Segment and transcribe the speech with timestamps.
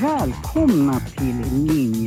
[0.00, 1.00] välkomna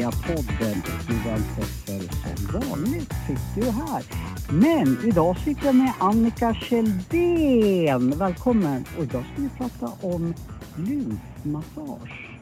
[0.09, 4.03] Ninja-podden Johan Seffel som vanligt sitter ju här.
[4.51, 8.13] Men idag sitter jag med Annika Kjeldén.
[8.19, 8.83] Välkommen!
[8.97, 10.33] Och idag ska vi prata om
[10.77, 12.39] lymfmassage.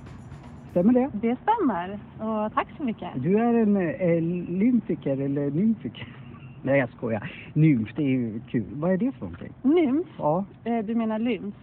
[0.71, 1.09] Stämmer det?
[1.13, 1.99] Det stämmer.
[2.19, 3.07] Och tack så mycket.
[3.15, 4.21] Du är en eh,
[4.59, 6.07] lymfiker eller nymfiker?
[6.63, 7.31] Nej, jag skojar.
[7.53, 8.65] Nymf, det är ju kul.
[8.73, 9.53] Vad är det för någonting?
[9.63, 10.07] Nymf?
[10.17, 11.55] Ja, Eh, Du menar lymf?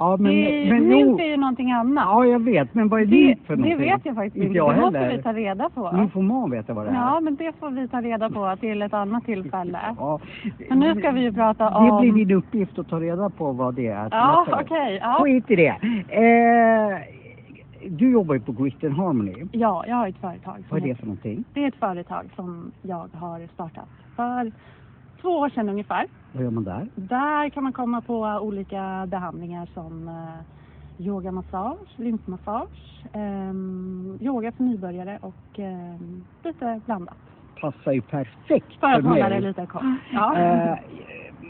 [0.00, 0.32] Ja men...
[0.34, 2.04] det, men nymf är ju någonting annat.
[2.06, 2.74] Ja, jag vet.
[2.74, 3.88] Men vad är det, för det någonting?
[3.90, 5.16] vet jag faktiskt Inte jag Det måste heller.
[5.16, 5.90] vi ta reda på.
[5.92, 6.94] Nymfoman vet jag vad det är.
[6.94, 9.78] Ja, men det får vi ta reda på till ett annat tillfälle.
[9.98, 10.20] Ja.
[10.68, 12.00] Men nu ska vi ju prata Det om...
[12.00, 14.08] blir din uppgift att ta reda på vad det är.
[14.10, 14.98] Ja, okej.
[15.02, 15.18] ja.
[15.22, 15.76] Skit i det.
[16.08, 16.98] Eh,
[17.88, 19.34] du jobbar ju på Grit and Harmony.
[19.52, 20.56] ja, jag har ett företag.
[20.70, 21.44] Vad är det för någonting?
[21.54, 24.52] Det är ett företag som jag har startat för
[25.20, 26.06] två år sedan ungefär.
[26.32, 26.86] Vad gör man där?
[26.94, 35.18] Där kan man komma på olika behandlingar som eh, yogamassage, lymfmassage, ehm, yoga för nybörjare
[35.22, 37.16] och ehm, lite blandat.
[37.60, 39.40] Passar ju perfekt För att hålla mig.
[39.40, 39.82] det lite kort.
[40.12, 40.38] Ja.
[40.38, 40.78] Eh,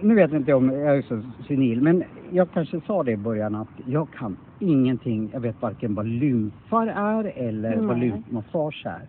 [0.02, 3.16] nu vet jag inte om jag är så senil, men jag kanske sa det i
[3.16, 5.30] början att jag kan ingenting.
[5.32, 8.08] Jag vet varken vad lymfar är eller vad Nej.
[8.08, 9.00] lymfmassage är.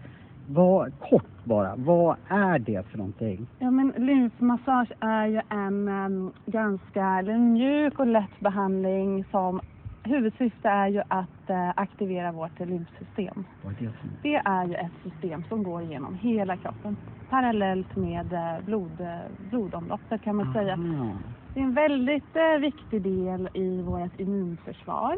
[0.53, 3.47] Vad, kort bara, vad är det för någonting?
[3.59, 9.61] ja, men lymfmassage är ju en ehm, ganska mjuk och lätt behandling som
[10.03, 13.44] huvudsyfte är ju att eh, aktivera vårt lymfsystem.
[13.63, 14.11] Vad är det någonting?
[14.22, 16.97] Det är ju ett system som går igenom hela kroppen
[17.29, 19.17] parallellt med eh, blod, eh,
[19.52, 20.73] blodomloppet kan man säga.
[20.73, 21.17] Ah.
[21.53, 25.16] Det är en väldigt viktig del i vårt immunförsvar.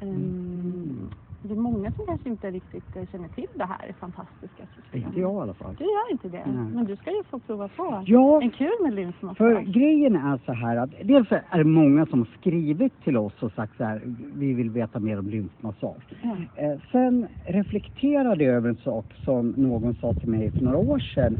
[0.00, 1.10] Ehm, Mm.
[1.46, 5.06] Det är många som kanske inte riktigt eh, känner till det här fantastiska systemet.
[5.06, 5.74] Inte jag i alla fall.
[5.78, 6.74] Du gör inte det, Nej.
[6.74, 8.02] men du ska ju få prova på.
[8.06, 9.36] Ja, En kul med lymfmassage.
[9.38, 13.42] för grejen är så här att dels är det många som har skrivit till oss
[13.42, 14.02] och sagt så här,
[14.34, 16.02] vi vill veta mer om lymfmassage.
[16.22, 16.36] Ja.
[16.54, 20.98] Eh, sen reflekterade jag över en sak som någon sa till mig för några år
[20.98, 21.38] sedan.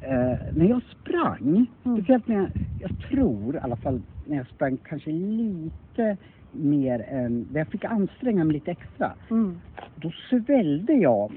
[0.00, 1.96] Eh, när jag sprang, Mm.
[1.98, 2.48] speciellt när jag,
[2.78, 6.16] jag tror i alla fall när jag sprang kanske lite
[6.52, 9.10] mer än, jag fick anstränga mig lite extra.
[9.30, 9.60] Mm.
[9.96, 11.32] Då svällde jag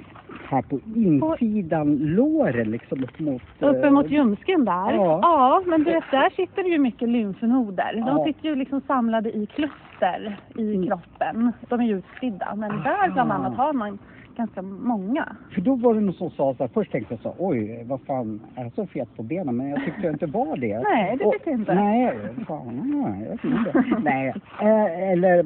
[0.50, 3.41] här på insidan låren liksom upp mot...
[3.59, 4.94] eh, Uppe mot ljumsken där.
[4.94, 5.19] Ja.
[5.22, 7.94] ja, men du vet, där sitter ju mycket lymfnoder.
[7.96, 8.06] Ja.
[8.06, 10.88] De sitter ju liksom samlade i kluster i Mm.
[10.88, 11.51] kroppen.
[11.69, 13.97] De är ju utspridda, men där bland annat har man
[14.36, 15.36] ganska många.
[15.52, 18.02] För då var det någon som sa så här, först tänkte jag så oj vad
[18.02, 19.58] fan, är jag så fet på benen?
[19.58, 20.80] Men jag tyckte jag inte var det.
[20.84, 21.74] Nej, det tyckte jag inte.
[21.76, 22.18] Nej,
[22.48, 24.00] fan, nej, jag vet inte.
[24.04, 25.46] nej, eh, eller,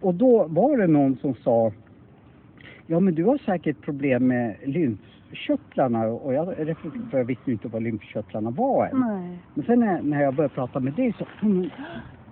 [0.00, 1.72] och då var det någon som sa,
[2.86, 6.46] ja men du har säkert problem med lymfkörtlarna och jag
[7.10, 9.00] för jag visste inte vad lymfkörtlarna var än.
[9.00, 9.38] Nej.
[9.54, 11.24] Men sen när, när jag började prata med dig så,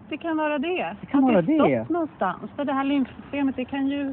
[0.08, 0.96] Det kan vara det.
[1.00, 1.84] Det kan att vara det är det.
[1.84, 2.50] stopp någonstans.
[2.56, 4.12] För det här lymfsystemet, det kan ju,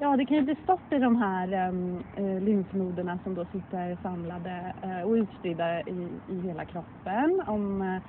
[0.00, 3.98] ja, det kan ju bli stopp i de här um, eh, lymfnoderna som då sitter
[4.02, 7.42] samlade eh, och utspridda i, i hela kroppen.
[7.46, 8.02] Om, eh,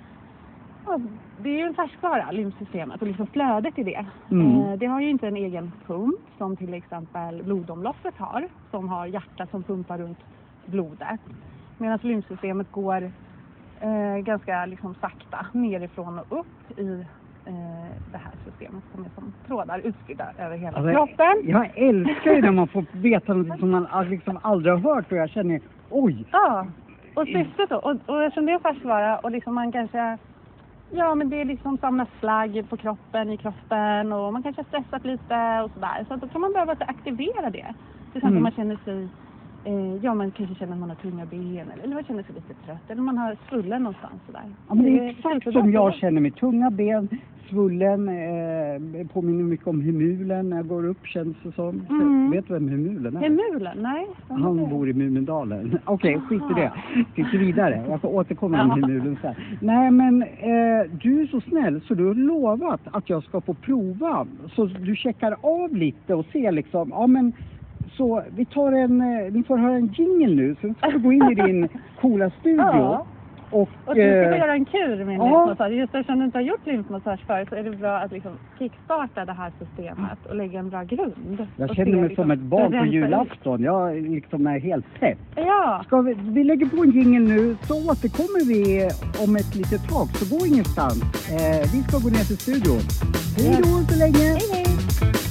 [0.86, 1.00] ja,
[1.38, 4.06] det är ju en färskvara, lymfsystemet, och liksom flödet i det.
[4.32, 4.62] Mm.
[4.62, 9.06] Eh, det har ju inte en egen pump som till exempel blodomloppet har, som har
[9.06, 10.20] hjärta som pumpar runt
[10.66, 11.20] blodet.
[11.78, 13.12] Medan lymfsystemet går
[13.80, 17.06] eh, ganska liksom sakta nerifrån och upp i
[17.46, 17.79] eh,
[18.12, 21.34] det här systemet som är som trådar utspridda över hela Alltså, kroppen.
[21.44, 25.18] Jag älskar ju när man får veta något som man liksom aldrig har hört och
[25.18, 26.68] jag känner, oj, Ja,
[27.16, 30.18] och syftet då, och, och eftersom det är färskvara och liksom man kanske
[30.92, 34.66] Ja men det är liksom samlas slagg på kroppen, i kroppen och man kanske har
[34.66, 36.06] stressat lite och sådär.
[36.08, 37.74] Så då kan man behöva aktivera det.
[38.12, 38.38] Till exempel Mm.
[38.38, 39.10] om man känner sig,
[39.64, 42.36] eh, ja man kanske känner att man har tunga ben eller, eller man känner sig
[42.36, 44.44] lite trött eller man har svullen någonstans sådär.
[44.68, 46.32] Ja, men det är är exakt som jag känner mig.
[46.32, 47.08] Tunga ben,
[47.50, 51.86] svullen, eh, påminner mycket om Hemulen när jag går upp känns det som.
[51.90, 52.32] Mm.
[52.32, 53.22] Vet du vem Hemulen är?
[53.22, 53.78] Hemulen?
[53.82, 54.08] Nej.
[54.28, 55.80] Han bor i Mumindalen.
[55.86, 56.72] Okej, skit i det.
[57.16, 57.86] Skit vidare.
[57.90, 59.36] Jag får återkomma med Hemulen sen.
[59.60, 63.54] Nej men eh, du är så snäll så du har lovat att jag ska få
[63.54, 64.28] prova.
[64.56, 67.34] Så du checkar av lite och ser liksom, ja men
[68.00, 70.56] så vi tar en, eh, ni får höra en jingle nu.
[70.62, 71.70] Sen ska vi gå in i din
[72.02, 72.62] coola studio.
[72.62, 73.06] Ja.
[73.52, 75.24] Och, Och du ska eh, göra en kur med ja.
[75.24, 75.74] lymfmassage.
[75.74, 79.26] Just eftersom du inte har gjort lymfmassage förut så är det bra att liksom kickstarta
[79.26, 81.48] det här systemet och lägga en bra grund.
[81.58, 83.64] Jag känner mig liksom som ett barn på julafton.
[83.64, 85.18] Jag liksom är helt pepp.
[85.36, 88.90] Ja, Ska vi, vi lägger på en jingle nu så återkommer vi
[89.24, 90.08] om ett litet tag.
[90.08, 91.02] Så gå ingenstans.
[91.32, 92.84] Eh, vi ska gå ner till studion.
[93.38, 94.26] Hej då så länge.
[94.40, 95.29] hej hej!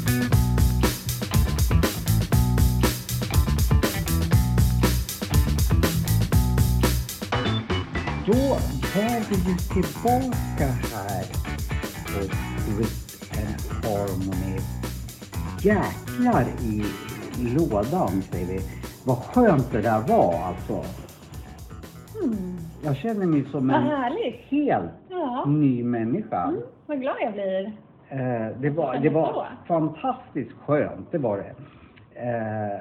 [8.29, 8.35] Då
[9.01, 11.25] är vi tillbaka här
[12.13, 12.21] på
[12.71, 14.59] Grit and Harmony.
[15.63, 16.85] jäklar i
[17.59, 18.61] lådan säger vi.
[19.07, 20.85] Vad skönt det där var alltså.
[22.25, 22.57] Mm.
[22.85, 23.83] Jag känner mig som en
[24.49, 25.45] helt Ja.
[25.47, 26.43] ny människa.
[26.49, 27.73] Mm, vad glad jag blir.
[28.09, 31.55] Eh, det, var, det var fantastiskt skönt, det var det.
[32.21, 32.79] Eh,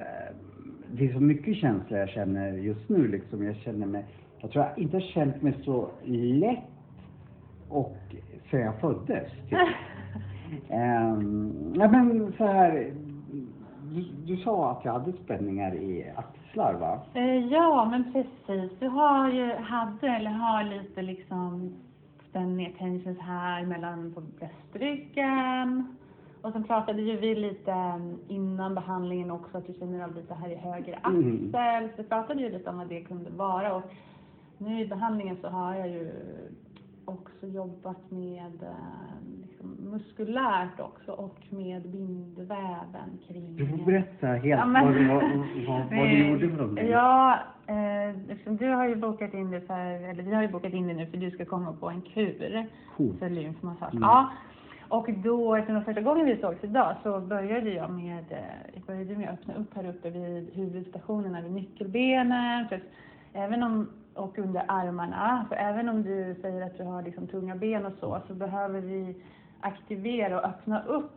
[0.91, 3.43] det är så mycket känslor jag känner just nu liksom.
[3.45, 4.05] Jag känner mig,
[4.41, 6.59] jag tror jag inte har känt mig så lätt
[7.69, 7.95] och
[8.51, 9.31] sen jag föddes.
[9.49, 9.59] Typ.
[10.69, 12.93] Ja, men så här,
[13.83, 16.99] du, du sa att jag hade spänningar i axlar va?
[17.13, 18.71] Eh, Ja, men precis.
[18.79, 21.73] Du har ju, hade eller har lite liksom
[22.29, 25.97] spänningar, tensions här mellan på bröstryggen.
[26.41, 30.33] Och sen pratade ju vi lite mm, innan behandlingen också att du känner av lite
[30.33, 31.49] här i höger Mm.
[31.53, 31.89] axel.
[31.95, 33.75] Så vi pratade ju lite om vad det kunde vara.
[33.75, 33.83] Och
[34.57, 36.11] nu i behandlingen så har jag ju
[37.05, 44.45] också jobbat med eh, liksom, muskulärt också och med bindväven kring Du får berätta helt
[44.45, 45.23] Ja, men- vad, du- vad,
[45.67, 46.87] vad, vad du gjorde för någonting.
[46.87, 50.87] Ja, eh, du har ju bokat in det för, eller vi har ju bokat in
[50.87, 52.65] det nu för du ska komma på en kur
[52.97, 53.19] Coolt.
[53.19, 53.91] för lymfmassage.
[53.93, 54.03] Mm.
[54.03, 54.29] Ja.
[54.89, 58.37] Och då, eftersom första gången vi sågs idag, så började jag med, eh,
[58.73, 62.67] jag började med att öppna upp här uppe vid huvudstationerna, vid nyckelbenen.
[62.67, 62.79] För
[63.33, 65.45] även om, och under armarna.
[65.49, 68.81] För även om du säger att du har liksom tunga ben och så, så behöver
[68.81, 69.15] vi
[69.59, 71.11] aktivera och öppna upp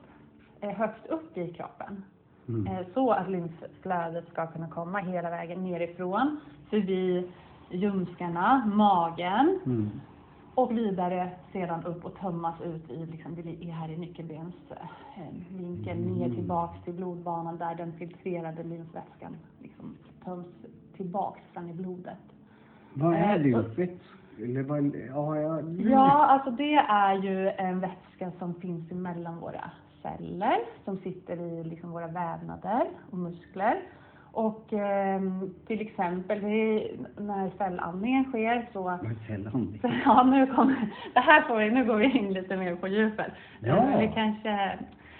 [0.61, 2.05] eh, högst upp i kroppen.
[2.49, 2.67] Mm.
[2.67, 7.31] Eh, Så att lymfflödet ska kunna komma hela vägen nerifrån, förbi
[7.71, 9.91] ljumskarna, magen Mm.
[10.55, 16.15] och vidare sedan upp och tömmas ut i, liksom, det är här i nyckelbensvinkeln, Mm.
[16.19, 20.47] ner tillbaks till blodbanan där den filtrerade lymfvätskan liksom töms
[20.97, 22.19] tillbaks sen i blodet.
[22.95, 24.17] Vad är Eh, lymfvätska?
[24.43, 24.85] Eller vad,
[25.15, 25.61] ja, ja,
[25.91, 29.71] Ja, alltså det är ju en vätska som finns emellan våra
[30.03, 33.77] celler, som sitter i liksom våra vävnader och muskler.
[34.33, 39.79] Och ehm, till exempel vi, när cellandningen sker så Vad är sällan?
[39.83, 40.77] så, ja, nu, kommer,
[41.15, 43.33] det här får vi, nu går vi in lite mer på djupet.
[43.61, 43.75] Ja.
[43.85, 44.79] Men vi kanske...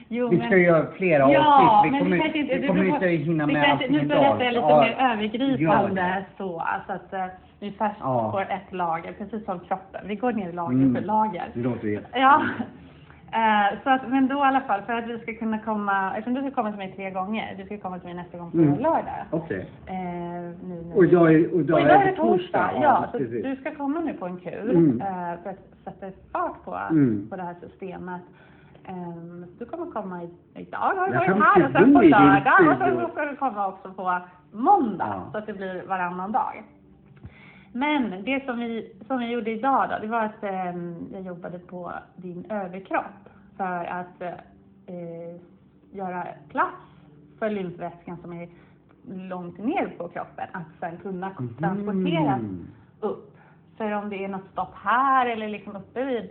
[0.09, 1.89] Jo, Vi men- ska göra flera Ja, avsnitt.
[1.89, 2.59] Vi men kommer, vi inte...
[2.59, 6.25] vi kommer du- inte hinna med allting Nu berättar jag lite Ja, mer övergripande det.
[6.39, 6.61] så.
[6.61, 7.27] Alltså att eh,
[7.61, 8.43] vi först Ja.
[8.43, 10.01] ett lager, precis som kroppen.
[10.09, 10.95] Vi går ner i lager Mm.
[10.95, 11.49] för lager.
[11.55, 12.19] Det låter jätte...
[12.19, 12.43] Ja.
[13.33, 16.35] Eh, så att, men då i alla fall, för att vi ska kunna komma, eftersom
[16.35, 18.59] du ska komma till mig tre gånger, du ska komma till mig nästa gång på
[18.59, 18.79] Mm.
[18.79, 19.25] lördag.
[19.31, 19.71] Okej.
[19.87, 20.93] Eh, nu, nu.
[20.97, 23.05] Och idag är, och idag Och idag är det torsdag, ja.
[23.13, 23.45] Så precis.
[23.45, 25.01] du ska komma nu på en kur Mm.
[25.01, 27.27] eh, för att sätta fart på, Mm.
[27.31, 28.21] på det här systemet.
[28.89, 30.21] Um, du kommer komma
[30.55, 33.93] idag, har du varit här, och sen på lördag och sen ska du komma också
[33.93, 34.19] på
[34.53, 35.31] måndag, Ja.
[35.33, 36.63] så att det blir varannan dag.
[37.73, 41.59] Men det som vi, som vi gjorde idag då, det var att ehm, jag jobbade
[41.59, 44.23] på din överkropp för att
[44.87, 45.41] eh,
[45.93, 46.77] göra plats
[47.39, 48.49] för lymfvätskan som är
[49.29, 52.67] långt ner på kroppen, att sen kunna transporteras Mm.
[53.01, 53.37] upp.
[53.77, 56.31] För om det är något stopp här eller liksom uppe vid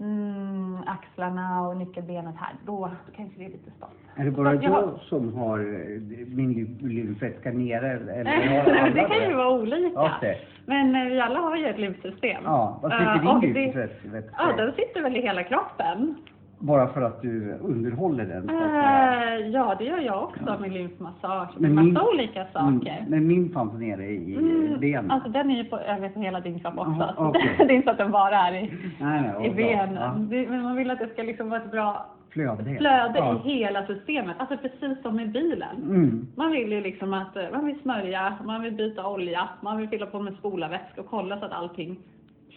[0.00, 3.90] mm, axlarna och nyckelbenet här, då kanske det är lite stopp.
[4.16, 6.00] Är det bara jag har- som har eh,
[6.36, 7.90] min ly- lymfvätska nere?
[7.92, 10.00] Eller det kan ju vara olika.
[10.16, 10.40] Okej.
[10.66, 12.42] Men eh, vi alla har ju ett lymfsystem.
[12.44, 14.08] Ja, Eh, sitter och din lymfvätska?
[14.38, 16.14] Ja, den sitter väl i hela kroppen.
[16.60, 18.50] Bara för att du underhåller den?
[18.50, 22.96] Eh, ja, det gör jag också med lymfmassage och massa min- olika saker.
[22.98, 25.10] Mm, men min fanns nere i Mm, benen.
[25.10, 26.90] Alltså den är ju på, över på hela din kropp också.
[26.98, 27.54] Jaha, så okej.
[27.58, 29.94] Det är inte så att den bara är i, nej, nej, i benen.
[29.94, 30.14] Ja.
[30.18, 32.64] Det, men man vill att det ska liksom vara ett bra Flöde.
[32.64, 33.34] flöde ja.
[33.44, 34.36] i hela systemet.
[34.38, 35.76] Alltså precis som med bilen.
[35.82, 36.26] Mm.
[36.36, 39.88] Man vill ju liksom att eh, man vill smörja, man vill byta olja, man vill
[39.88, 41.98] fylla på med spolarvätska och kolla så att allting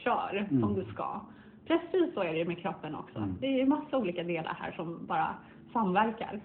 [0.04, 0.62] kör Mm.
[0.62, 1.22] som det ska.
[1.68, 3.18] Precis så är det ju med kroppen också.
[3.18, 3.38] Mm.
[3.40, 5.36] Det är ju massa olika delar här som bara
[5.74, 6.40] samverkar.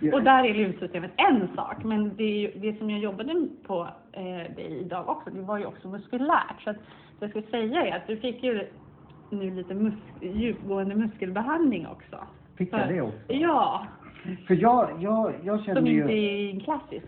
[0.00, 0.14] Ja.
[0.14, 3.88] Och där är lymfsystemet en sak, men det, är ju, det som jag jobbade på
[4.12, 6.62] eh, idag också, det var ju också muskulärt.
[6.64, 6.84] Så att det
[7.20, 8.66] jag skulle säga är att du fick ju
[9.30, 12.18] nu lite mus djupgående muskelbehandling också.
[12.56, 13.18] Fick jag det också?
[13.32, 13.86] Ja,
[14.46, 16.48] För jag, jag, jag som kände inte ju...
[16.48, 17.06] är en klassisk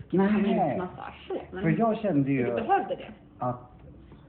[1.51, 3.11] Men För jag kände ju du behövde det.
[3.39, 3.74] att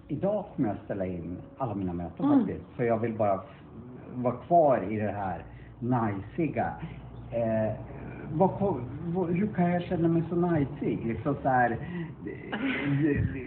[0.09, 2.39] idag kommer jag ställa in alla mina möten Mm.
[2.39, 2.65] faktiskt.
[2.77, 3.41] För jag vill bara
[4.15, 5.45] vara kvar i det här
[5.79, 6.73] najsiga.
[7.33, 7.73] Eh,
[8.35, 8.51] vad,
[9.07, 11.07] vad, hur kan jag känna mig så najsig?
[11.07, 11.77] Liksom så här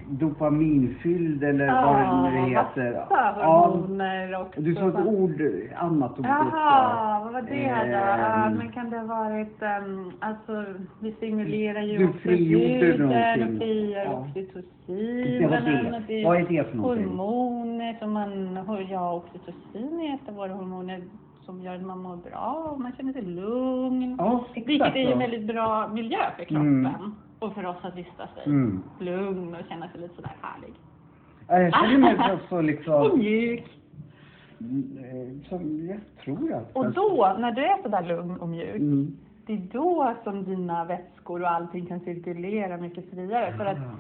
[0.10, 2.94] dopaminfylld eller vad det nu heter.
[3.10, 4.62] massa hormoner också.
[4.62, 5.42] Du sa ett ord,
[5.78, 7.92] annat ord Jaha, vad var det då?
[7.92, 10.66] Ja, Ehm, men kan det ha varit, um, alltså
[11.00, 14.20] vi stimulerar ju Du också frigjorde och frigör Ja.
[14.28, 15.42] oxytocin.
[15.42, 16.04] Det var det.
[16.08, 17.06] Det Vad är det för någonting?
[17.08, 18.60] Hormoner som man,
[18.90, 21.02] ja oxytocin av våra hormoner
[21.50, 24.16] som gör att man mår bra och man känner sig lugn.
[24.18, 26.86] Ja, Vilket är ju en väldigt bra miljö för kroppen.
[26.86, 27.16] Mm.
[27.40, 28.50] Och för oss att vistas i.
[28.50, 28.84] Mm.
[29.00, 30.74] Lugn och känna sig lite sådär härlig.
[31.48, 33.64] Ja, Jag känner mig så, så Och liksom, mjuk.
[34.60, 36.76] eh, som jag tror att...
[36.76, 39.18] Och då, när du är sådär lugn och mjuk, Mm.
[39.46, 43.54] det är då som dina vätskor och allting kan cirkulera mycket friare.
[43.58, 43.92] För att Ah.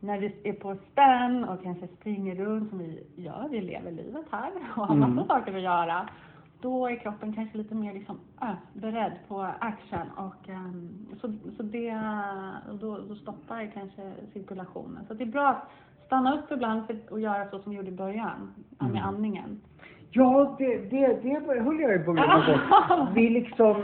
[0.00, 4.24] när vi är på spänn och kanske springer runt som vi gör, vi lever livet
[4.30, 5.14] här och har Mm.
[5.14, 6.08] massa saker att göra.
[6.62, 10.88] Då är kroppen kanske lite mer liksom, äh, beredd på action och ehm,
[11.20, 11.94] så, så det,
[12.70, 14.02] och då, då stoppar kanske
[14.32, 15.04] cirkulationen.
[15.08, 15.68] Så det är bra att
[16.06, 19.02] stanna upp ibland för, och göra så som vi gjorde i början, med Mm.
[19.02, 19.60] andningen.
[20.14, 23.08] Ja, det, det, det höll jag i början av bort.
[23.16, 23.76] Vi liksom,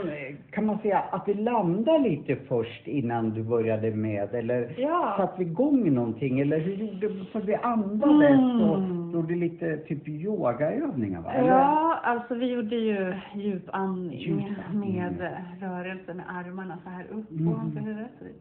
[0.51, 5.13] kan man säga att det landade lite först innan du började med, eller Ja.
[5.17, 7.25] satte vi igång någonting, eller hur gjorde du?
[7.25, 8.61] För vi andades Mm.
[8.61, 8.79] och
[9.13, 11.31] gjorde lite typ yogaövningar va?
[11.33, 11.49] Eller?
[11.49, 14.97] Ja, alltså vi gjorde ju djupandning Djupandning.
[14.97, 17.47] med rörelse med armarna så här upp Mm.
[17.47, 18.11] ovanför huvudet.
[18.19, 18.31] Så vi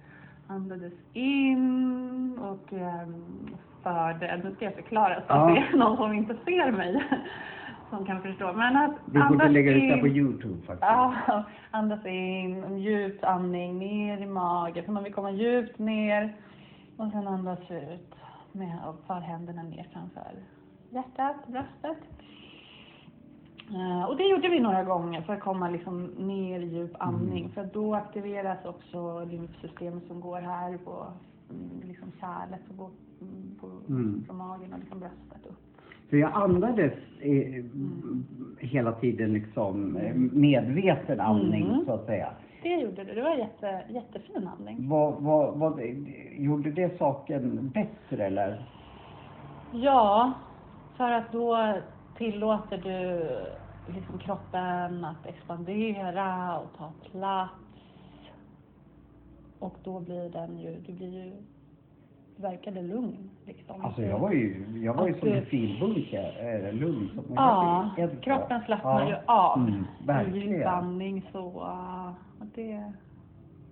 [0.47, 3.25] andades in och um,
[3.83, 5.49] förde, nu ska jag förklara så Ja.
[5.49, 7.05] att det är någon som inte ser mig
[7.91, 8.53] som kan förstå.
[8.53, 10.83] Men att Vi borde lägga ut det på Youtube faktiskt.
[10.83, 11.15] Ja,
[11.71, 16.37] andas in, en djup andning ner i magen, för man vill komma djupt ner.
[16.97, 18.15] Och sen andas ut
[18.53, 20.31] med och för händerna ner framför
[20.91, 21.99] hjärtat, bröstet.
[23.75, 27.45] Eh, och det gjorde vi några gånger för att komma liksom ner i djup andning.
[27.45, 27.51] Mm.
[27.51, 31.07] För då aktiveras också lymfsystemet som går här på
[31.51, 32.91] mm, liksom kärlet och går
[33.21, 34.25] mm, på, Mm.
[34.27, 35.59] från magen och liksom bröstet upp.
[36.11, 37.65] För jag andades eh,
[38.59, 41.85] hela tiden liksom eh, medveten andning Mm.
[41.85, 42.29] så att säga.
[42.63, 44.89] Det gjorde du, det var jätte, jättefin andning.
[44.89, 45.81] Vad, vad, vad,
[46.39, 48.65] gjorde det saken bättre eller?
[49.73, 50.33] Ja,
[50.99, 51.73] för att då
[52.17, 53.29] tillåter du
[53.95, 57.53] liksom kroppen att expandera och ta plats.
[59.59, 61.33] Och då blir den ju, du blir ju,
[62.37, 63.85] du verkade lugn liksom.
[63.85, 67.91] Alltså jag var ju, jag var ju som du- en filbunke, äh, lugn som Ja,
[68.23, 69.09] kroppen slappnar Ja.
[69.09, 69.59] ju av.
[69.59, 70.49] Mm, verkligen.
[70.53, 71.45] Djupandning så,
[72.41, 72.93] och det,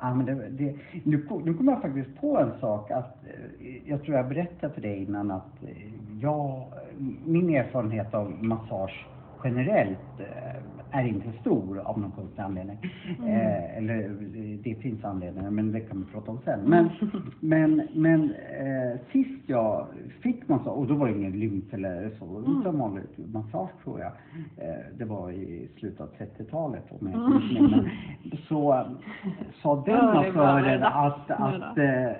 [0.00, 3.24] Ja, men det, det, nu, nu kommer jag faktiskt på en sak att
[3.60, 6.62] eh, jag tror jag berättade för dig innan att eh, jag,
[7.26, 9.06] min erfarenhet av massage
[9.44, 12.78] generellt eh, är inte stor av någon konstig anledning.
[13.18, 13.30] Mm.
[13.30, 16.60] Eh, eller eh, det finns anledningar men det kan vi prata om sen.
[16.60, 16.90] Men,
[17.40, 19.86] men, men eh, sist jag
[20.20, 22.60] fick massage, och då var det ingen lymf eller så, Mm.
[22.60, 24.12] utan vanlig massage tror jag.
[24.68, 27.42] Eh, det var i slutet av 30-talet om jag Mm.
[27.56, 27.90] inte mig.
[28.48, 28.86] Så
[29.62, 32.10] sa den massören att, att eh,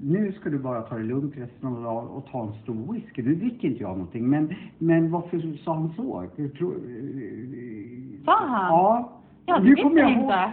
[0.00, 3.22] nu ska du bara ta det lugnt resten av dagen och ta en stor whisky.
[3.22, 6.22] Nu dricker inte jag någonting, men, men varför sa han så?
[6.22, 6.28] Eh,
[8.24, 8.70] Sa han?
[8.70, 9.12] Ja.
[9.46, 10.52] ja Nu det kommer visste jag inte.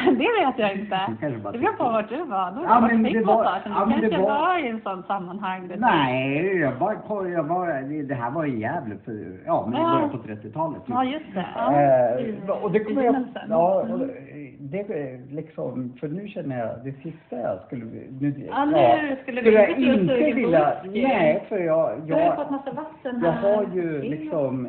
[0.18, 1.00] Det vet jag inte.
[1.20, 2.50] Det beror på vart du var.
[2.50, 5.02] Då Ja, var men det det var- ja, men det var- var i en sån
[5.02, 5.68] sammanhang.
[5.68, 9.80] du- Nej, jag var, jag var, det- det här var i Gävle för, ja, men
[9.80, 9.92] i Ja.
[9.92, 10.82] början på 30-talet.
[10.86, 11.46] Ja, just det.
[11.56, 14.10] Ja, Eh, och det kommer jag, ja, och Mm.
[14.58, 17.84] det liksom, för nu känner jag, det sista jag skulle,
[18.20, 22.26] nu, Ja, nu skulle du jag inte på vilja, nej, för jag, Du har ju
[22.26, 23.56] jag, fått massa vatten jag här.
[23.56, 24.68] har ju liksom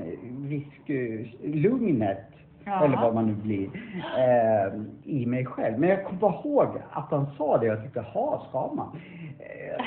[0.49, 2.34] whisky-lugnet,
[2.65, 2.85] Ja.
[2.85, 3.69] eller vad man nu blir,
[4.17, 5.79] eh, i mig själv.
[5.79, 8.99] Men jag kommer ihåg att han sa det jag tyckte, jaha, ska man?
[9.39, 9.85] Eh,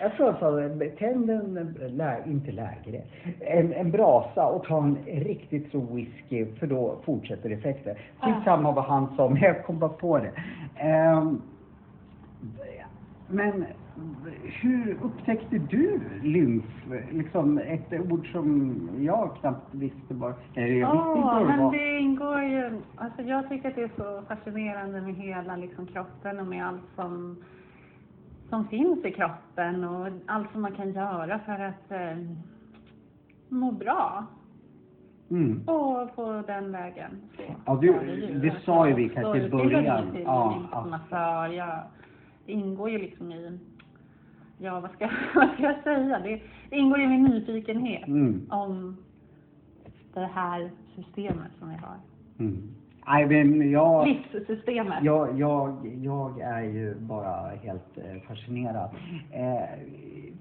[0.00, 3.02] jag tror han sa, tänd en, lä, inte lägre,
[3.40, 7.96] en, en brasa och ta en riktigt stor whisky för då fortsätter effekten.
[8.20, 10.32] Skitsamma vad han sa, men jag kom bara på det.
[10.76, 11.42] Ehm,
[13.28, 13.64] men
[14.42, 16.64] hur upptäckte du lymf?
[17.10, 20.34] Liksom ett ord som jag knappt visste bara.
[20.54, 21.72] Eller jag visste inte Ja, det men var.
[21.72, 26.38] det ingår ju, alltså jag tycker att det är så fascinerande med hela liksom kroppen
[26.40, 27.36] och med allt som,
[28.48, 32.24] som finns i kroppen och allt som man kan göra för att eh,
[33.48, 34.26] må bra.
[35.30, 35.60] Mm.
[35.68, 40.06] Och på den vägen så Ja, du- det sa ju vi också kanske i början.
[40.24, 41.48] Ja.
[41.52, 41.78] Jag,
[42.46, 43.58] det ingår ju liksom i,
[44.58, 46.18] ja vad ska, vad ska jag säga?
[46.18, 48.46] Det, det ingår i min nyfikenhet Mm.
[48.50, 48.96] om
[50.14, 51.96] det här systemet som vi har.
[52.38, 52.62] Mm.
[53.06, 55.02] Nej, men jag, Livssystemet.
[55.04, 58.90] jag, jag, jag är ju bara helt eh, fascinerad.
[59.32, 59.78] Eh,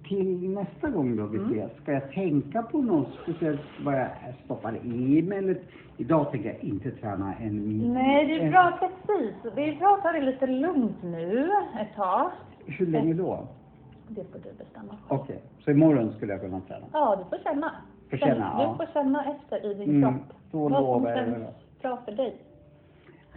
[0.08, 1.52] till nästa gång då vi Mm.
[1.52, 4.08] ses, ska jag tänka på något speciellt vad jag
[4.46, 5.38] stoppar i mig?
[5.38, 5.58] Eller,
[5.98, 7.78] idag tänker jag inte träna en...
[7.94, 9.34] Nej, det är en- bra precis.
[9.56, 11.50] Det är bra att ta det lite lugnt nu
[11.82, 12.30] ett tag.
[12.66, 13.48] Hur länge då?
[14.08, 14.98] Det får du bestämma.
[15.08, 16.86] Okej, så imorgon skulle jag kunna träna?
[16.94, 17.72] Ja, du får känna.
[18.10, 18.76] Få Känn- känna, Du ja.
[18.78, 20.38] får känna efter i din Mm, kropp.
[20.52, 21.48] då vad som lovar känns
[21.82, 22.36] bra för dig.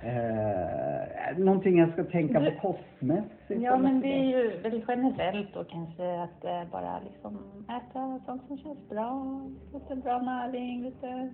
[0.02, 3.30] Eh, någonting jag ska tänka Du- på kostmässigt?
[3.48, 8.20] Ja, eller men det är ju väl generellt då kanske att eh, bara liksom äta
[8.26, 9.40] sånt som känns bra.
[9.72, 11.30] Lite bra näring, lite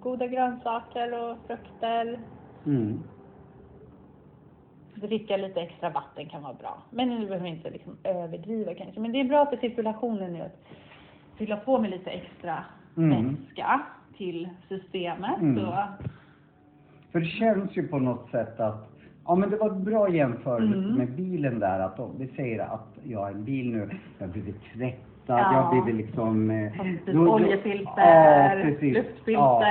[0.00, 2.18] goda grönsaker och frukter.
[2.66, 3.02] Mm.
[5.02, 6.82] Dricka lite extra vatten kan vara bra.
[6.90, 9.00] Men nu behöver inte liksom överdriva kanske.
[9.00, 10.58] Men det är bra för cirkulationen nu att
[11.36, 12.64] fylla på med lite extra
[12.96, 13.34] Mm.
[13.34, 13.80] vätska
[14.16, 15.40] till systemet.
[15.40, 15.56] Mm.
[15.64, 15.84] Så,
[17.12, 18.90] För det känns ju på något sätt att,
[19.26, 20.94] ja men det var en bra jämförelse Mm.
[20.94, 24.32] med bilen där att om vi säger att jag har en bil nu, jag har
[24.32, 24.62] blivit
[25.26, 25.70] tvättad, Ja.
[25.74, 26.50] jag blivit liksom...
[26.50, 28.94] eh, Som typ då- oljefilter, ja, precis.
[28.94, 29.62] luftfilter, Ja.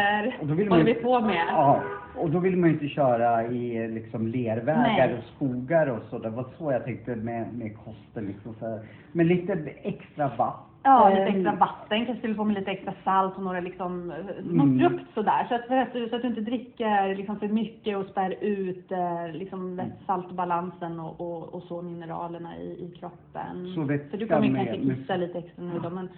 [0.42, 1.44] Man håller ju- vi på med.
[1.50, 1.80] Ja,
[2.16, 5.14] och då vill man ju inte köra i liksom lervägar Nej.
[5.18, 6.18] och skogar och så.
[6.20, 8.80] Det var så jag tänkte med, med kosten liksom så.
[9.12, 9.54] Men lite
[9.84, 10.66] extra vatten.
[10.84, 14.18] Ja, lite extra vatten, kanske fylla på med lite extra salt och några liksom, eh,
[14.40, 14.80] Mm.
[14.80, 15.46] frukt sådär.
[15.50, 19.80] Så att, så att du inte dricker liksom för mycket och spär ut eh, liksom
[19.80, 19.92] Mm.
[20.06, 23.74] saltbalansen och, och, och så mineralerna i, i kroppen.
[23.76, 26.10] Så vätska för du kommer kanske kissa lite extra nu då, men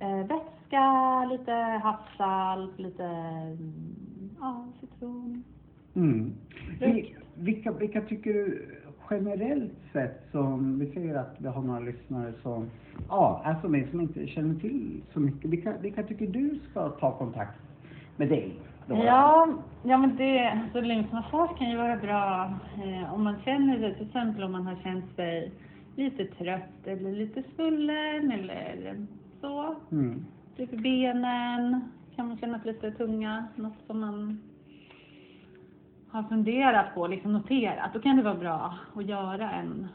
[0.00, 5.44] eh, vätska, lite havssalt, lite mm, ja, citron.
[5.96, 6.32] Mm.
[7.34, 8.66] Vilka, vilka tycker du
[9.10, 12.70] generellt sett som, vi säger att vi har några lyssnare som,
[13.08, 15.50] ja, är som mig som inte känner till så mycket.
[15.50, 17.58] Vilka, vilka tycker du ska ta kontakt
[18.16, 18.54] med dig?
[18.90, 19.04] då?
[19.04, 19.48] Ja,
[19.82, 24.06] ja men det, alltså lymfmassage kan ju vara bra eh, om man känner det, till
[24.06, 25.52] exempel om man har känt sig
[25.96, 29.06] lite trött eller lite svullen eller
[29.40, 29.76] så.
[29.90, 30.26] Mm.
[30.56, 31.80] Lite benen,
[32.16, 34.40] kan man känna lite tunga, något som man
[36.10, 37.90] har funderat på, liksom noterat.
[37.94, 39.86] Då kan det vara bra att göra en,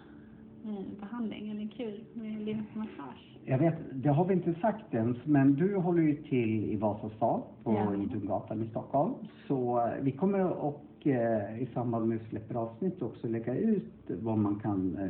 [0.66, 3.38] en behandling, en kur med lymfmassage.
[3.46, 7.42] Jag vet, det har vi inte sagt ens, men du håller ju till i Vasastan
[7.64, 7.96] på Ja.
[7.96, 9.14] Idungatan i Stockholm.
[9.48, 14.38] Så eh, vi kommer och eh, i samband med släpper avsnitt också lägga ut vad
[14.38, 15.10] man kan eh,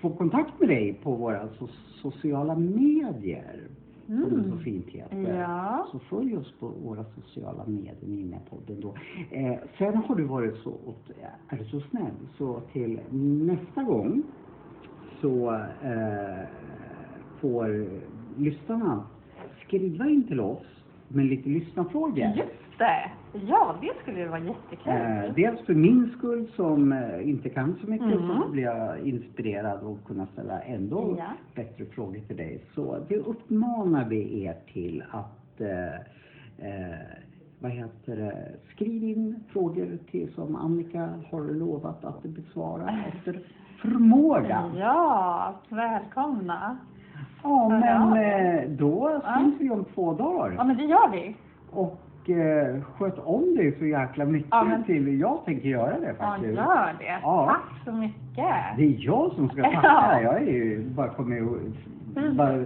[0.00, 1.68] få kontakt med dig på våra so
[2.02, 3.60] sociala medier.
[4.06, 4.58] Som det så Mm.
[4.58, 5.38] fint heter.
[5.38, 5.86] Ja.
[5.92, 8.94] Så följ oss på våra sociala medier, Ninja-podden då.
[9.30, 10.74] Eh, sen har du varit så,
[11.48, 13.00] är du så snäll, så till
[13.46, 14.22] nästa gång
[15.20, 16.44] så eh,
[17.40, 17.86] får
[18.36, 19.06] lyssnarna
[19.66, 20.66] skriva in till oss
[21.14, 22.18] med lite lyssnarfrågor.
[22.36, 23.10] Just det!
[23.46, 24.92] Ja, det skulle ju vara jättekul.
[24.92, 28.42] Eh, dels för min skull som eh, inte kan så mycket Mm.
[28.42, 31.24] så blir jag inspirerad och kunna ställa ändå Ja.
[31.54, 32.60] bättre frågor till dig.
[32.74, 35.94] Så det uppmanar vi er till att eh,
[36.68, 36.98] eh,
[37.60, 43.40] vad heter det, skriv in frågor till som Annika har lovat att besvara efter
[43.82, 44.70] förmåga.
[44.78, 46.76] Ja, välkomna.
[47.44, 48.22] Ja, men Ja.
[48.22, 49.38] eh, då Ja.
[49.38, 50.54] syns vi om två dagar.
[50.58, 51.36] Ja, men det gör vi.
[51.70, 56.14] Och eh, sköt om dig så jäkla mycket Ja, men- till, jag tänker göra det
[56.18, 56.54] Ja, faktiskt.
[56.56, 57.18] gör det.
[57.22, 57.46] Ja.
[57.50, 58.54] Tack så mycket.
[58.76, 59.80] Det är jag som ska tacka.
[59.82, 60.20] Ja.
[60.22, 61.48] Jag är ju bara kommer ju
[62.16, 62.36] Mm.
[62.36, 62.64] bara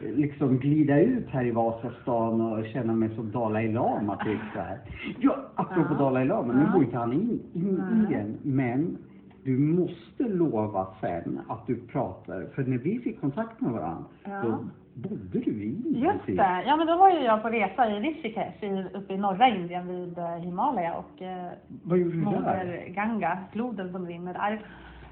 [0.00, 4.78] liksom glida ut här i Vasastan och känna mig som Dalai Lama typ så här.
[5.20, 5.98] Ja, apropå Ja.
[5.98, 6.72] Dalai Lama, nu Ja.
[6.72, 7.92] bor inte han in, in i Nej.
[7.92, 8.96] Indien, men
[9.44, 14.42] du måste lova sen att du pratar, för när vi fick kontakt med varandra, Ja.
[14.42, 14.58] då
[14.94, 16.12] bodde du i Indien.
[16.14, 16.36] Just typ.
[16.36, 16.62] det.
[16.66, 19.86] Ja, men då var ju jag på resa i Rishikesh i, uppe i norra Indien
[19.88, 21.46] vid eh, Himalaya och eh,
[21.82, 22.84] Vad gjorde du där?
[22.88, 24.62] Ganga, floden som rinner där.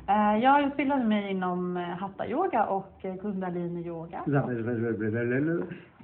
[0.08, 2.92] Eh, jag utbildade mig inom eh, hatta-yoga och
[3.22, 4.20] kundalini-yoga.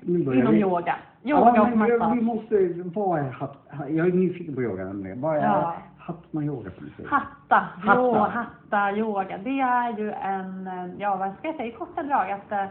[0.07, 0.61] Inom vi.
[0.61, 0.97] yoga.
[1.23, 2.23] Ja, Yoga och men vi- massage.
[2.23, 3.57] måste, vad är hatt,
[3.89, 5.21] jag är nyfiken på yoga nämligen.
[5.21, 5.75] Vad är Ja.
[6.09, 7.07] Hatma yoga för någonting?
[7.07, 8.01] Hatta, Hatta.
[8.01, 9.39] Jo, hatta yoga.
[9.39, 12.65] Det är ju en, eh, ja vad ska jag säga, i korta drag att eh,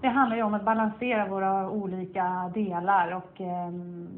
[0.00, 4.08] det handlar ju om att balansera våra olika delar och ehm,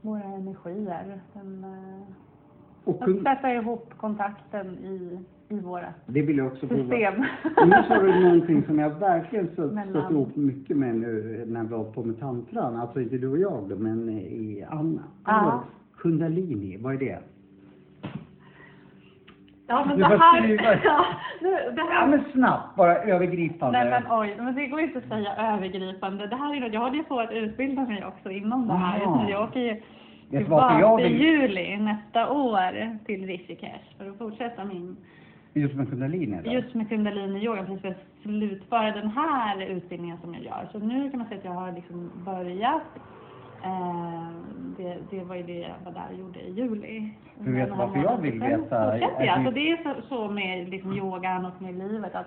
[0.00, 1.20] våra energier.
[1.32, 2.02] Den, eh,
[2.84, 6.82] Och att sätta ihop kontakten i, i våra det vill jag också prova.
[6.82, 7.14] system.
[7.68, 9.72] Nu sa du någonting som jag verkligen stött,
[10.10, 12.76] ihop mycket med nu när vi var på med tantran.
[12.76, 15.02] Alltså inte du och jag då, men i Anna.
[15.24, 15.62] Ja.
[16.02, 17.18] Kundalini, vad är det?
[19.66, 21.04] Ja men det här, ja,
[21.40, 23.78] nu, det Ja här men snabbt, bara övergripande.
[23.84, 26.26] Nej men oj, men det går inte att säga övergripande.
[26.26, 29.00] Det här är något, jag håller ju på att utbilda mig också inom det här.
[29.02, 29.28] Aha.
[29.30, 34.96] Jag åker ju varför jag vill- juli nästa år till Rishikesh för att fortsätta min,
[35.54, 36.52] Just med kundalini då?
[36.52, 40.68] just med kundalini-yoga, precis för att slutföra den här utbildningen som jag gör.
[40.72, 42.82] Så nu kan man säga att jag har liksom börjat.
[43.64, 44.28] Eh,
[44.76, 47.10] det, det var ju det jag var där och gjorde i juli.
[47.38, 48.98] Du vet varför jag vill veta?
[48.98, 49.28] Jag.
[49.28, 52.26] Alltså det är så, så med liksom yogan och med livet att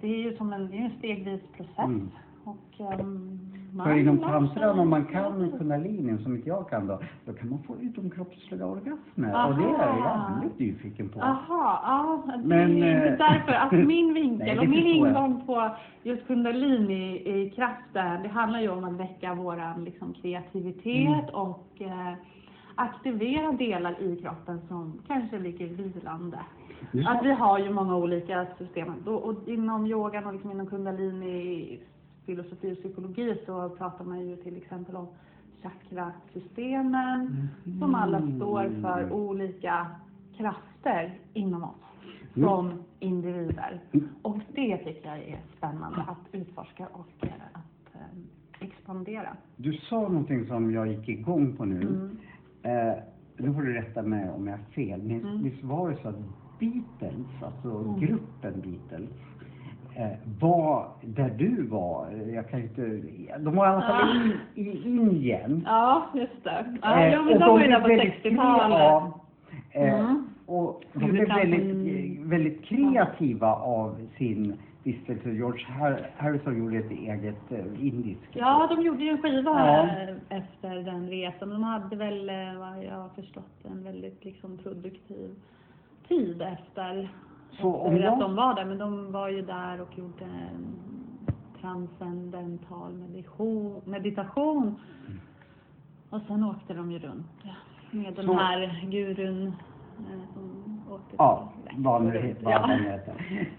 [0.00, 1.78] det är ju som en, det är en stegvis process.
[1.78, 2.10] Mm.
[2.44, 3.43] Och, um,
[3.82, 7.62] För inom tantran, om man kan kundalinin som inte jag kan då, då kan man
[7.62, 9.48] få utomkroppsliga orgasmer.
[9.48, 10.30] Och det är jag Aha.
[10.34, 11.20] jävligt nyfiken på.
[11.20, 11.80] Aha,
[12.26, 15.70] ja, det Men, är inte eh, därför att min vinkel och min ingång på
[16.02, 21.34] just kundalini i kraften, det handlar ju om att väcka våran liksom, kreativitet Mm.
[21.34, 22.12] och eh,
[22.74, 26.38] aktivera delar i kroppen som kanske ligger vilande.
[27.06, 28.94] Att vi har ju många olika system.
[29.06, 31.78] Och inom yogan och liksom inom kundalini,
[32.26, 35.06] filosofi och psykologi så pratar man ju till exempel om
[35.62, 37.48] chakrasystemen
[37.80, 39.86] som alla står för olika
[40.36, 41.70] krafter inom oss
[42.36, 42.48] Mm.
[42.48, 43.80] som individer.
[43.92, 44.08] Mm.
[44.22, 49.36] Och det tycker jag är spännande att utforska och eh, att eh, expandera.
[49.56, 51.80] Du sa någonting som jag gick igång på nu.
[51.82, 52.16] Mm.
[52.62, 52.94] Eh,
[53.36, 55.02] nu får du rätta mig om jag har fel.
[55.02, 55.42] Men Mm.
[55.42, 56.18] visst var det så att
[56.60, 58.00] Beatles, alltså Mm.
[58.00, 59.10] gruppen Beatles,
[60.40, 63.00] var där du var, eh, jag kan inte,
[63.38, 64.30] de var i alla fall Ah.
[64.54, 65.62] i, i Indien.
[65.66, 66.64] Ja, just det.
[66.82, 68.78] Ja, Eh, ja men de var ju där på väldigt 60-talet.
[68.78, 69.12] krea-
[69.72, 70.28] eh, Mm.
[70.46, 75.30] Och de blev väldigt, eh, väldigt kreativa av sin vistelse.
[75.30, 78.28] George Har- Harrison gjorde ett eget eh, indiskt.
[78.32, 79.82] Ja, de gjorde ju en skiva Ja.
[79.82, 81.50] eh, efter den resan.
[81.50, 85.30] De hade väl, eh, vad jag har förstått, en väldigt liksom produktiv
[86.08, 87.08] tid efter,
[87.60, 88.64] Så om jag- att de var där.
[88.64, 90.74] Men de var ju där och gjorde en
[91.60, 93.80] transcendental meditation.
[93.84, 94.74] meditation.
[96.10, 97.26] Och sen åkte de ju runt
[97.90, 102.42] med den Så- här gurun eh, som åkte Ja, vad nu heter.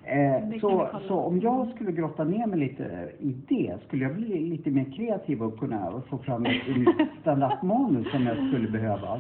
[0.03, 0.12] Ja.
[0.12, 4.39] Eh, så, så om jag skulle grotta ner mig lite i det, skulle jag bli
[4.49, 9.19] lite mer kreativ och kunna få fram ett nytt stand-up-manus som jag skulle behöva?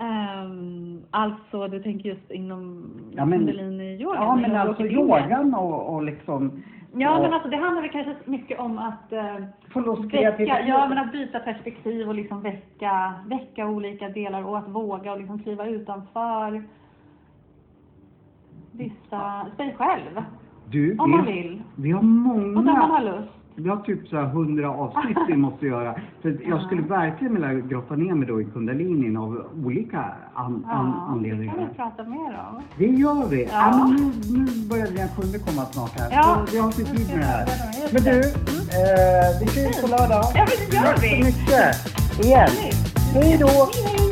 [0.00, 4.22] Ehm, alltså, du tänker just inom Ja, men- kundalini-yogan?
[4.22, 5.22] Ja, men inom alltså yoga?
[5.22, 6.62] yogan och, och liksom...
[6.94, 9.36] Ja, och men alltså det handlar väl kanske mycket om att eh,
[9.72, 10.68] Få loss väcka, kreativitet.
[10.68, 15.18] ja, men att byta perspektiv och liksom väcka, väcka olika delar och att våga och
[15.18, 16.62] liksom kliva utanför
[18.72, 20.22] vissa, sig själv.
[20.70, 21.62] Du, Om man vi, vill.
[21.76, 23.00] vi har Och om man har många...
[23.00, 23.39] lust.
[23.62, 25.94] Vi har typ så här hundra avsnitt vi måste göra.
[26.22, 29.98] Så jag skulle verkligen vilja grotta ner mig då i kundalinin av olika
[30.34, 31.68] an, an, Ja, det kan anledningar.
[31.70, 32.62] vi prata mer om.
[32.78, 33.48] Det gör vi.
[33.52, 33.86] Ja.
[33.88, 36.08] Men nu, nu börjar den kunde komma snart här.
[36.10, 36.42] Ja.
[36.46, 37.46] Så vi har inte tid med det här.
[37.92, 40.24] Men du, eh, vi ses på lördag.
[40.34, 41.08] Ja, men det gör Tack vi.
[41.10, 42.24] så mycket.
[42.24, 42.48] Igen.
[43.14, 43.46] Hej då.
[43.46, 44.09] Hej, hej.